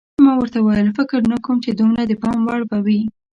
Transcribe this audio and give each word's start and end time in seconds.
ما 0.23 0.31
ورته 0.37 0.57
وویل: 0.61 0.95
فکر 0.99 1.19
نه 1.31 1.37
کوم 1.45 1.57
چې 1.65 1.71
دومره 1.79 2.01
د 2.05 2.13
پام 2.23 2.39
وړ 2.47 2.61
به 2.69 2.77
وي. 2.85 3.01